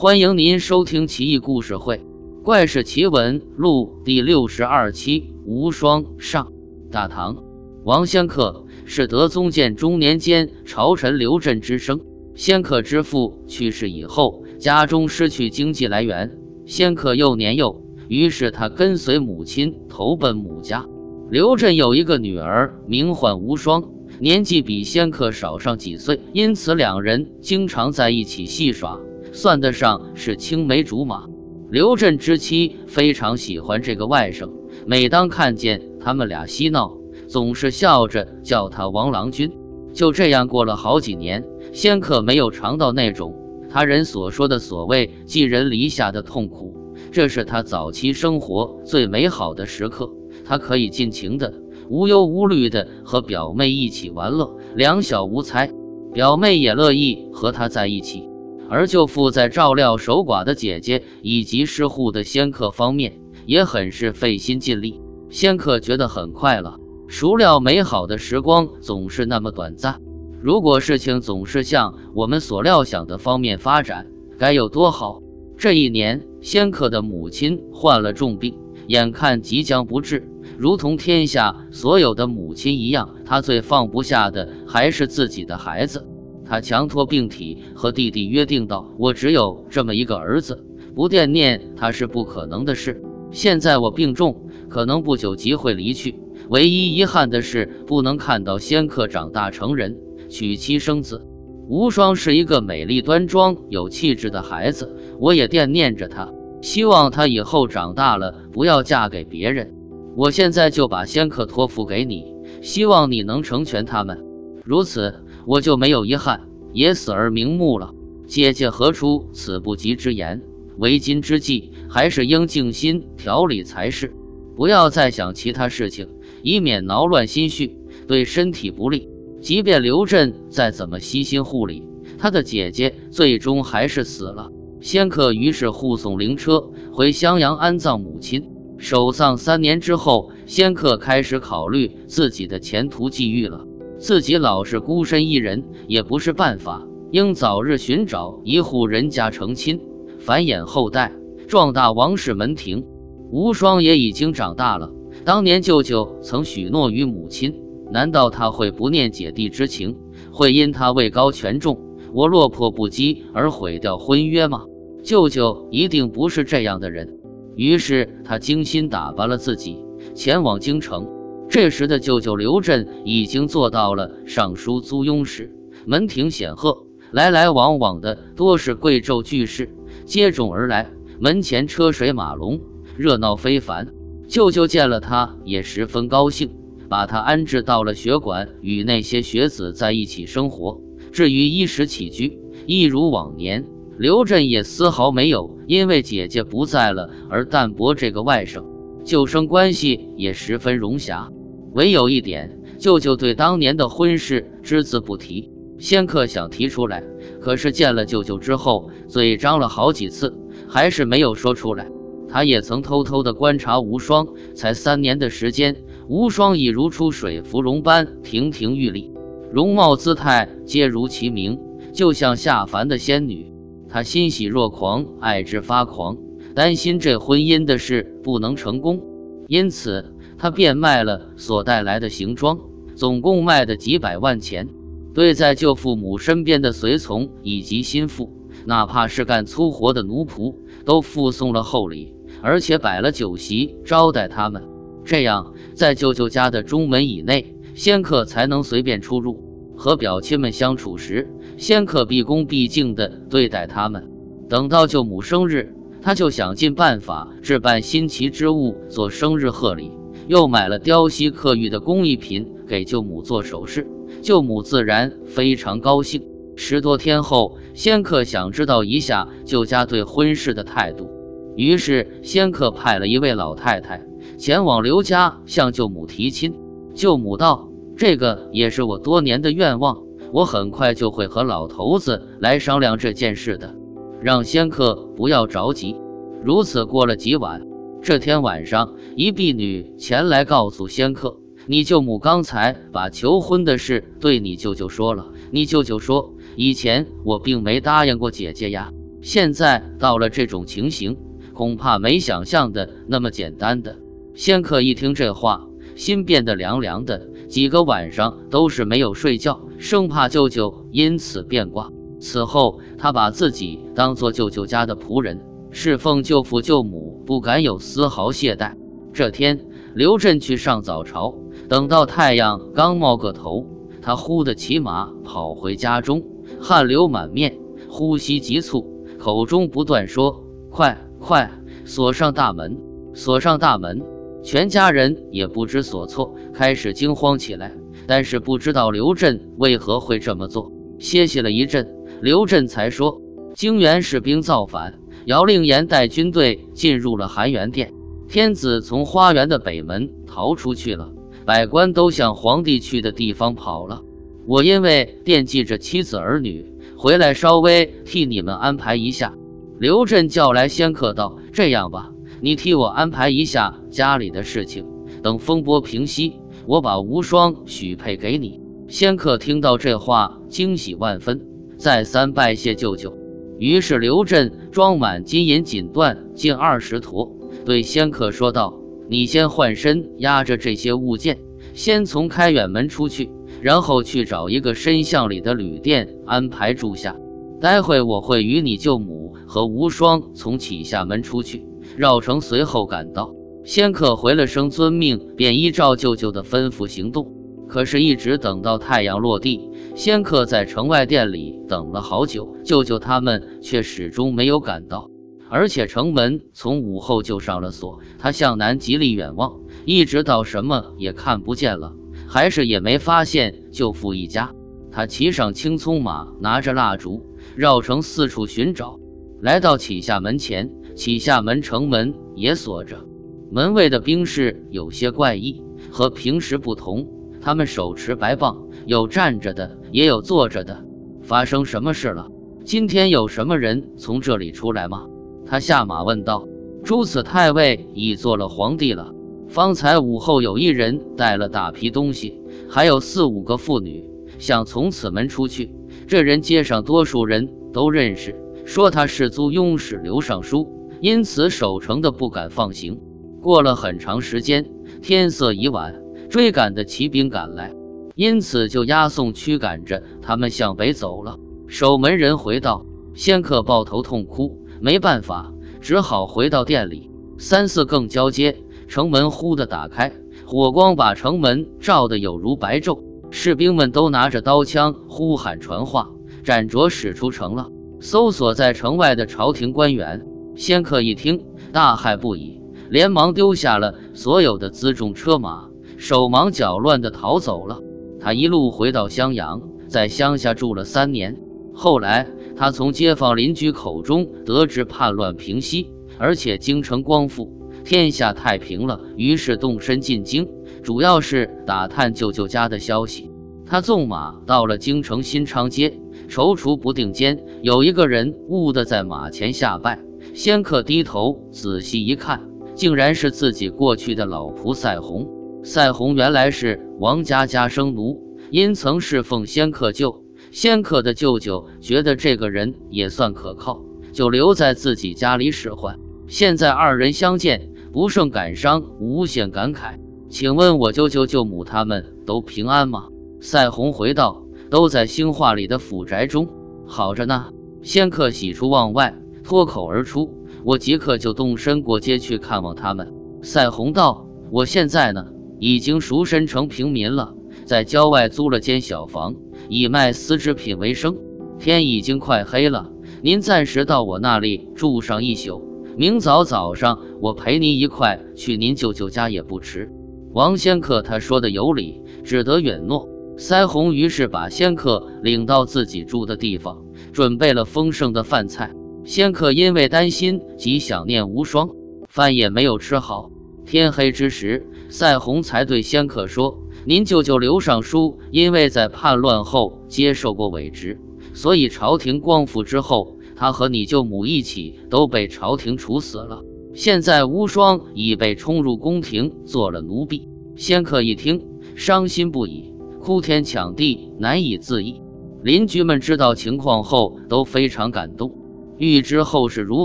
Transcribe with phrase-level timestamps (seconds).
[0.00, 1.96] 欢迎您收听《奇异故事会·
[2.44, 6.52] 怪事奇闻录》第六十二期《无双上》。
[6.92, 7.42] 大唐
[7.82, 11.98] 王仙客是德宗建中年间朝臣刘振之生。
[12.36, 16.38] 仙客之父去世以后，家中失去经济来源。
[16.64, 20.86] 仙客又年幼，于是他跟随母亲投奔母家。
[21.28, 23.82] 刘振有一个女儿，名唤无双，
[24.20, 29.00] 年纪比仙客少上几岁，因此两人经常在一起戏耍，
[29.38, 31.28] 算得上是青梅竹马。
[31.70, 34.50] 刘振之妻非常喜欢这个外甥，
[34.84, 36.98] 每当看见他们俩嬉闹，
[37.28, 39.52] 总是笑着叫他王郎君。
[39.92, 43.32] 就这样过了好几年，仙客没有尝到那种
[43.70, 46.74] 他人所说的所谓寄人篱下的痛苦，
[47.12, 50.10] 这是他早期生活最美好的时刻。
[50.44, 51.54] 他可以尽情的、
[51.88, 55.70] 无忧无虑的和表妹一起玩乐，两小无猜，
[56.12, 58.27] 表妹也乐意和他在一起。
[58.68, 65.00] 而舅父在照料守寡的姐姐以及失户的仙客方面，也很是费心尽力。
[65.30, 70.00] 仙客觉得很快乐，孰料美好的时光总是那么短暂。
[70.40, 74.06] 如果事情总是向我们所料想的方面发展，
[74.38, 75.20] 该有多好！
[75.56, 80.28] 这一年，仙客的母亲患了重病，眼看即将不治。
[80.56, 86.06] 如同天下所有的母亲一样，她最放不下的还是自己的孩子。
[86.48, 93.02] 他强拖病体，和弟弟约定道：“我只有这么一个儿子，不惦念他是不可能的事。
[93.30, 96.18] 现在我病重，可能不久即会离去。
[96.48, 99.98] 唯一遗憾的是，不能看到仙客长大成人，
[100.30, 101.26] 娶妻生子。
[101.68, 106.32] 无双是一个美丽端庄、有气质的孩子，我也惦念着他，
[106.62, 109.74] 希望他以后长大了不要嫁给别人。”
[110.16, 112.24] 我现在就把仙客托付给你，
[112.60, 114.18] 希望你能成全他们，
[114.64, 115.14] 如此
[115.48, 116.42] 我就没有遗憾，
[116.74, 117.94] 也死而瞑目了。
[118.26, 120.42] 姐姐何出此不及之言？
[120.76, 124.12] 为今之计，还是应静心调理才是，
[124.56, 126.08] 不要再想其他事情，
[126.42, 129.08] 以免挠乱心绪，对身体不利。
[129.40, 131.82] 即便刘震再怎么悉心护理，
[132.18, 134.50] 他的姐姐最终还是死了。
[134.82, 138.50] 仙客于是护送灵车回襄阳安葬母亲。
[138.76, 143.64] 守丧三年之后，仙客开始考虑自己的前途际遇了。
[143.98, 149.80] 自己老是孤身一人也不是办法，应早日寻找一户人家成亲，
[150.20, 151.12] 繁衍后代，
[151.48, 152.86] 壮大王室门庭。
[153.30, 154.92] 无双也已经长大了，
[155.24, 157.60] 当年舅舅曾许诺于母亲，
[157.90, 159.96] 难道他会不念姐弟之情，
[160.32, 161.78] 会因他位高权重，
[162.14, 164.64] 我落魄不羁而毁掉婚约吗？
[165.02, 167.18] 舅舅一定不是这样的人。
[167.56, 169.84] 于是他精心打扮了自己，
[170.14, 171.17] 前往京城。
[171.48, 175.50] 这时的舅舅刘振已经做到了尚书租庸使，
[175.86, 179.70] 门庭显赫，来来往往的多是贵胄巨士，
[180.04, 182.60] 接踵而来，门前车水马龙，
[182.98, 183.88] 热闹非凡。
[184.28, 186.50] 舅舅见了他也十分高兴，
[186.90, 190.82] 把他安置到了学馆，与那些学子在一起生活。
[191.12, 193.64] 至于衣食起居，一如往年。
[193.96, 198.64] 刘振也丝毫没有因为姐姐不在了而淡薄这个外甥，
[199.02, 201.30] 舅生关系也十分融洽。
[201.72, 205.50] 唯有一点，舅舅对当年的婚事只字不提。
[205.78, 207.04] 仙客想提出来，
[207.40, 210.36] 可是见了舅舅之后，嘴张了好几次，
[210.66, 211.88] 还是没有说出来。
[212.28, 215.76] 他也曾偷偷的观察无双，才三年的时间，
[216.08, 219.12] 无双已如出水芙蓉般亭亭玉立，
[219.52, 221.58] 容貌姿态皆如其名，
[221.92, 223.52] 就像下凡的仙女。
[223.88, 226.18] 他欣喜若狂，爱之发狂，
[226.54, 229.00] 担心这婚姻的事不能成功，
[229.46, 232.58] 因此他变卖了所带来的行装，
[232.94, 234.68] 总共卖的几百万钱。
[235.12, 238.32] 对在舅父母身边的随从以及心腹，
[238.66, 240.54] 哪怕是干粗活的奴仆，
[240.84, 244.62] 都附送了厚礼，而且摆了酒席招待他们。
[245.04, 249.44] 这样，在舅舅家的中门以内，仙客才能随便出入。
[249.76, 254.10] 和表亲们相处时，仙客毕恭毕敬地对待他们。
[254.48, 259.92] 等到舅母生日，他就想尽办法置办新奇之物做生日贺礼，
[260.28, 263.88] 又买了雕锡刻玉的工艺品给舅母做首饰。
[264.22, 266.22] 舅母自然非常高兴。
[266.54, 271.10] 十多天后，仙客想知道一下舅家对婚事的态度，
[271.56, 276.54] 于是仙客派了一位老太太前往刘家向舅母提亲。
[276.94, 277.64] 舅母道。
[277.96, 283.74] 这个也是我多年的愿望，我很快就会和老头子来商量这件事的，
[284.22, 285.96] 让仙客不要着急。
[286.44, 287.66] 如此过了几晚，
[288.00, 295.32] 这天晚上，一婢女前来告诉仙客：“你舅母刚才把求婚的事对你舅舅说了。
[295.50, 298.92] 你舅舅说，以前我并没答应过姐姐呀。
[299.20, 301.16] 现在到了这种情形，
[301.52, 303.98] 恐怕没想象的那么简单的。
[304.36, 305.66] 仙客一听这话，
[305.96, 311.90] 心变得凉凉的，几个晚上都是没有睡觉，生怕舅舅因此变卦。
[312.20, 315.40] 此后，他把自己当做舅舅家的仆人，
[315.72, 318.74] 侍奉舅父舅母，不敢有丝毫懈怠。
[319.12, 321.34] 这天，刘震去上早朝，
[321.68, 323.66] 等到太阳刚冒个头，
[324.00, 326.22] 他忽地骑马跑回家中，
[326.60, 327.58] 汗流满面，
[327.88, 331.50] 呼吸急促，口中不断说：“快快
[331.84, 332.78] 锁上大门，
[333.14, 334.02] 锁上大门！”
[334.40, 337.76] 全家人也不知所措，开始惊慌起来，
[338.06, 340.70] 但是不知道刘震为何会这么做。
[341.00, 343.20] 歇息了一阵，刘震才说
[343.54, 347.92] ：“泾原士兵造反，姚令言带军队进入了含元殿。”
[348.28, 351.12] 天子从花园的北门逃出去了，
[351.46, 354.02] 百官都向皇帝去的地方跑了。
[354.46, 359.34] 我因为惦记着妻子儿女，回来稍微替你们安排一下。
[359.78, 364.84] 刘震叫来仙客道：“这样吧，你替我安排一下家里的事情，
[365.22, 366.34] 等风波平息，
[366.66, 371.46] 我把无双许配给你。”仙客听到这话，惊喜万分，
[371.78, 373.16] 再三拜谢舅舅。
[373.58, 377.32] 于是刘振装满金银锦缎近二十坨。
[377.64, 378.78] 对仙客说道
[379.10, 381.38] ：“你先换身，压着这些物件，
[381.74, 387.16] 先从开远门出去，然后去找一个深巷里的旅店安排住下。
[387.60, 391.64] 待会我会与你舅母和无双从启下门出去，
[391.96, 393.34] 绕城随后赶到。”
[393.64, 397.37] 仙客回了声遵命，便依照舅舅的吩咐行动。
[397.68, 405.10] 可是，一直等到太阳落地，仙客在城外店里等了好久，舅舅他们却始终没有赶到。
[405.50, 411.94] 而且城门从午后就上了锁，他向南极力远望，一直到什么也看不见了，
[412.26, 414.52] 还是也没发现舅父一家。
[414.90, 417.24] 他骑上青葱马，拿着蜡烛，
[417.54, 418.98] 绕城四处寻找。
[419.40, 423.06] 来到启厦门前，启厦门城门也锁着，
[423.50, 427.08] 门卫的兵士有些怪异，和平时不同，
[427.40, 430.84] 他们手持白棒，有站着的，也有坐着的。
[431.22, 432.28] 发生什么事了？
[432.64, 435.06] 今天有什么人从这里出来吗？
[435.46, 436.46] 他下马问道
[436.84, 439.12] ：“诸此太尉已做了皇帝了。
[439.48, 444.04] 方才午后有一人带了大批东西，还有四五个妇女，
[444.38, 445.74] 想从此门出去。
[446.06, 448.36] 这人街上多数人都认识，
[448.66, 453.00] 说他是租庸使刘尚书，因此守城的不敢放行。
[453.40, 454.70] 过了很长时间，
[455.00, 455.94] 天色已晚，
[456.28, 457.74] 追赶的骑兵赶来，
[458.14, 461.38] 因此就押送驱赶着他们向北走了。
[461.66, 462.84] 守门人回道：
[463.14, 467.10] 仙客抱头痛哭。”没办法，只好回到店里。
[467.36, 470.12] 三四更交接，城门忽地打开，
[470.46, 473.00] 火光把城门照得有如白昼。
[473.30, 476.10] 士兵们都拿着刀枪呼喊传话，
[476.44, 477.70] 展卓使出城了，
[478.00, 480.24] 搜索在城外的朝廷官员。
[480.54, 485.67] 仙客一听，大骇不已，连忙丢下了所有的辎重车马，
[485.98, 487.80] 手忙脚乱地逃走了。
[488.18, 491.36] 他一路回到襄阳，在乡下住了三年。
[491.74, 492.26] 后来。
[492.60, 497.52] 他从街坊邻居口中得知叛乱平息，而且京城光复，
[497.84, 500.48] 天下太平了，于是动身进京，
[500.82, 503.30] 主要是打探舅舅家的消息。
[503.64, 510.00] 他纵马到了京城新昌街，踌躇不定间，有一个人兀地在马前下拜。
[510.34, 515.37] 仙客低头仔细一看，竟然是自己过去的老仆赛红。
[515.68, 520.24] 赛红原来是王家家生奴，因曾侍奉仙客舅。
[520.50, 525.98] 仙客的舅舅觉得这个人也算可靠，就留在自己家里使唤。
[526.26, 529.98] 现在二人相见，不胜感伤，无限感慨。
[530.30, 533.08] 请问我舅舅舅母他们都平安吗？
[533.42, 536.48] 赛红回道：“都在兴化里的府宅中，
[536.86, 537.52] 好着呢。”
[537.84, 540.32] 仙客喜出望外，脱口而出
[540.64, 543.12] ：“我即刻就动身过街去看望他们。”
[543.44, 545.26] 赛红道：“我现在呢，
[545.58, 547.34] 已经赎身成平民了，
[547.64, 549.34] 在郊外租了间小房。”
[549.68, 551.18] 以卖丝织品为生，
[551.58, 555.62] 天已经快黑了，您暂时到我那里住上一宿，
[555.94, 559.90] 明早早上我陪您一块去您舅舅家也不迟。
[560.32, 563.08] 王仙客他说的有理，只得允诺。
[563.36, 568.72] 腮红于是把仙客领到自己住的地方，准备了丰盛的饭菜。
[569.04, 571.68] 仙客因为担心及想念无双，
[572.08, 573.30] 饭也没有吃好。
[573.66, 576.62] 天黑之时，赛红才对仙客说。
[576.84, 580.98] 您舅舅刘尚书因为在叛乱后接受过伪职，
[581.34, 586.42] 所以朝廷光复之后，他和你舅母一起都被朝廷处死了。
[586.72, 590.28] 现在无双已被冲入宫廷做了奴婢。
[590.56, 595.02] 仙客一听，伤心不已，哭天抢地，难以自抑。
[595.42, 598.32] 邻居们知道情况后都非常感动。
[598.78, 599.84] 欲知后事如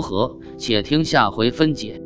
[0.00, 2.00] 何，且听下回分解。